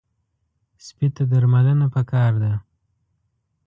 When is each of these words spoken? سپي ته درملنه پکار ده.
سپي 0.85 1.07
ته 1.15 1.23
درملنه 1.31 1.87
پکار 1.93 2.31
ده. 2.43 2.53